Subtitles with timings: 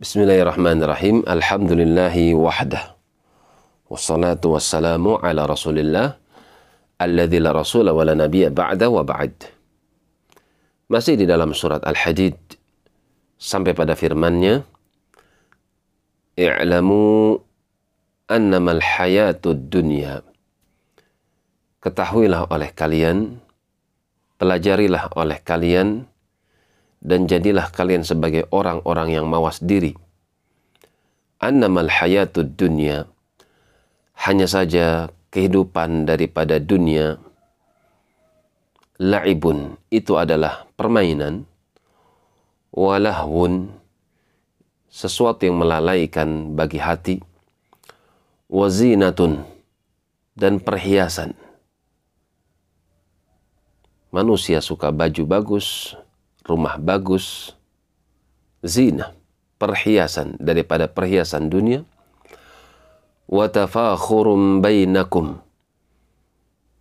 [0.00, 1.28] Bismillahirrahmanirrahim.
[1.28, 2.96] Alhamdulillahi wahdah.
[3.92, 6.16] Wassalatu wassalamu ala rasulillah.
[6.96, 9.36] Alladhi la rasula wa la nabiya ba'da wa ba'd.
[10.88, 12.32] Masih di dalam surat Al-Hadid.
[13.36, 14.64] Sampai pada firmannya.
[16.32, 17.36] I'lamu
[18.24, 20.24] annamal hayatud dunya.
[21.84, 23.36] Ketahuilah oleh kalian.
[24.40, 26.08] Pelajarilah oleh kalian
[27.00, 29.96] dan jadilah kalian sebagai orang-orang yang mawas diri.
[31.40, 33.08] Annamal hayatud dunya.
[34.20, 37.16] Hanya saja kehidupan daripada dunia
[39.00, 41.48] la'ibun itu adalah permainan.
[42.70, 43.72] Walahwun
[44.92, 47.16] sesuatu yang melalaikan bagi hati.
[48.52, 49.42] Wazinatun
[50.36, 51.32] dan perhiasan.
[54.10, 55.94] Manusia suka baju bagus
[56.50, 57.54] rumah bagus,
[58.66, 59.14] zina,
[59.62, 61.86] perhiasan daripada perhiasan dunia,
[63.30, 65.38] watafakhurum bainakum.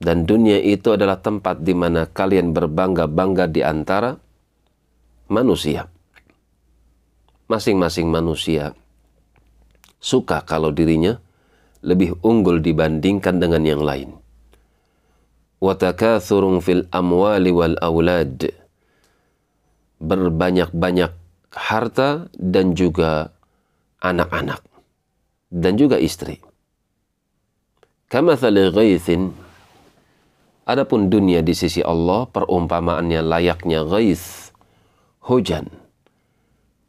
[0.00, 4.16] Dan dunia itu adalah tempat di mana kalian berbangga-bangga di antara
[5.28, 5.92] manusia.
[7.52, 8.72] Masing-masing manusia
[10.00, 11.20] suka kalau dirinya
[11.84, 14.16] lebih unggul dibandingkan dengan yang lain.
[15.60, 18.59] Watakathurung fil amwali wal awlad
[20.00, 21.12] berbanyak-banyak
[21.52, 23.36] harta dan juga
[24.00, 24.64] anak-anak
[25.52, 26.40] dan juga istri.
[28.10, 29.30] Kama ghaithin
[30.70, 34.54] Adapun dunia di sisi Allah perumpamaannya layaknya ghaith
[35.26, 35.66] hujan.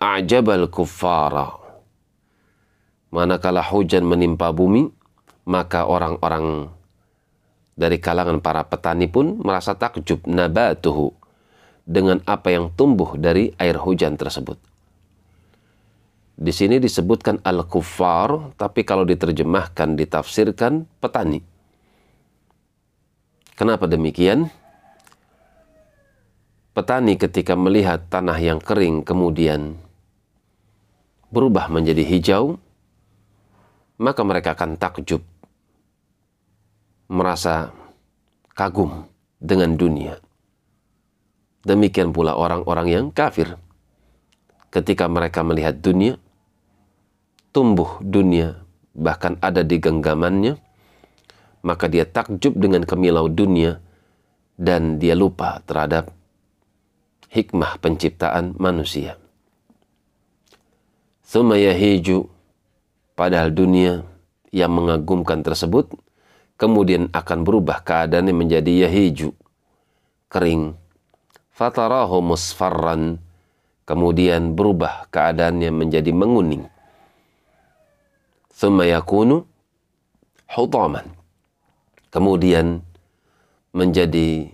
[0.00, 1.60] A'jabal kuffara.
[3.12, 4.88] Manakala hujan menimpa bumi
[5.44, 6.72] maka orang-orang
[7.76, 11.12] dari kalangan para petani pun merasa takjub nabatuhu
[11.86, 14.58] dengan apa yang tumbuh dari air hujan tersebut.
[16.36, 21.40] Di sini disebutkan al-kuffar, tapi kalau diterjemahkan, ditafsirkan petani.
[23.56, 24.52] Kenapa demikian?
[26.76, 29.80] Petani ketika melihat tanah yang kering kemudian
[31.32, 32.60] berubah menjadi hijau,
[33.96, 35.24] maka mereka akan takjub,
[37.08, 37.72] merasa
[38.52, 39.08] kagum
[39.40, 40.20] dengan dunia.
[41.66, 43.58] Demikian pula orang-orang yang kafir.
[44.70, 46.14] Ketika mereka melihat dunia,
[47.50, 48.62] tumbuh dunia,
[48.94, 50.62] bahkan ada di genggamannya,
[51.66, 53.82] maka dia takjub dengan kemilau dunia
[54.54, 56.14] dan dia lupa terhadap
[57.34, 59.18] hikmah penciptaan manusia.
[61.26, 62.30] Thumma yahiju,
[63.18, 64.06] padahal dunia
[64.54, 65.90] yang mengagumkan tersebut,
[66.54, 69.34] kemudian akan berubah keadaannya menjadi yahiju,
[70.30, 70.78] kering,
[71.56, 73.16] fatarahu musfarran
[73.88, 76.68] kemudian berubah keadaannya menjadi menguning.
[78.52, 79.48] Thumma yakunu
[80.52, 81.16] hutaman
[82.12, 82.84] kemudian
[83.72, 84.52] menjadi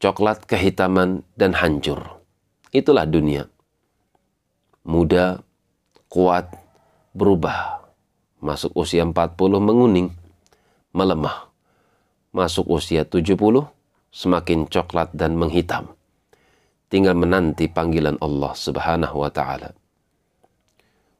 [0.00, 2.20] coklat kehitaman dan hancur.
[2.68, 3.48] Itulah dunia.
[4.84, 5.40] Muda
[6.12, 6.52] kuat
[7.16, 7.80] berubah.
[8.44, 10.12] Masuk usia 40 menguning
[10.92, 11.48] melemah.
[12.28, 13.72] Masuk usia 70
[14.14, 15.90] semakin coklat dan menghitam.
[16.86, 19.74] Tinggal menanti panggilan Allah Subhanahu wa taala.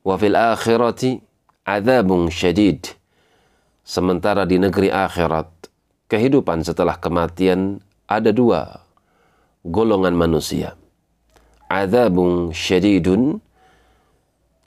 [0.07, 1.19] Wa fil akhirati
[1.67, 2.95] adzabun syadid.
[3.83, 5.51] Sementara di negeri akhirat,
[6.07, 8.87] kehidupan setelah kematian ada dua
[9.67, 10.79] golongan manusia.
[11.67, 13.43] Adzabun syadidun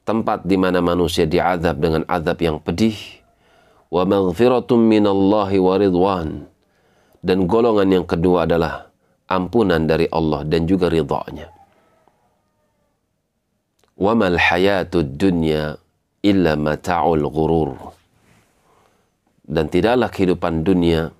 [0.03, 2.95] tempat di mana manusia diazab dengan azab yang pedih
[3.87, 6.29] wa maghfiratun minallahi wa ridwan
[7.27, 8.87] dan golongan yang kedua adalah
[9.27, 11.51] ampunan dari Allah dan juga ridhanya.
[13.99, 15.75] Mal hayatud dunya
[16.23, 17.75] illa mata'ul ghurur.
[19.43, 21.11] Dan tidaklah kehidupan dunia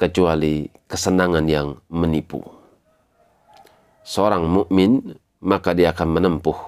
[0.00, 2.40] kecuali kesenangan yang menipu.
[4.04, 6.58] Seorang mukmin maka dia akan menempuh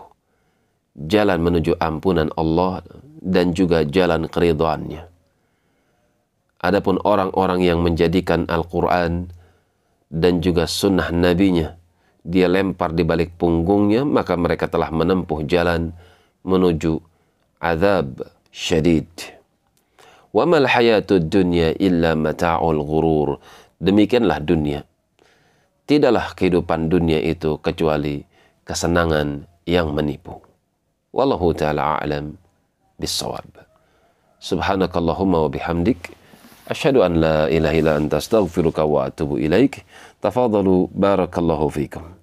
[0.97, 2.83] jalan menuju ampunan Allah
[3.23, 5.18] dan juga jalan keridhaannya.
[6.59, 9.31] Adapun orang-orang yang menjadikan Al-Quran
[10.11, 11.79] dan juga sunnah nabinya,
[12.27, 15.95] dia lempar di balik punggungnya, maka mereka telah menempuh jalan
[16.43, 16.99] menuju
[17.63, 19.07] azab syadid.
[20.35, 23.39] Wa mal hayatud dunya illa mata'ul ghurur.
[23.79, 24.83] Demikianlah dunia.
[25.89, 28.21] Tidaklah kehidupan dunia itu kecuali
[28.67, 30.37] kesenangan yang menipu.
[31.15, 32.37] Wallahu ta'ala a'lam
[33.01, 33.47] bisawab.
[34.43, 36.13] Subhanakallahumma wa bihamdik.
[36.69, 39.85] أشهد أن لا إله إلا أنت أستغفرك وأتوب إليك.
[40.23, 42.18] تفاضلوا بارك الله فيكم.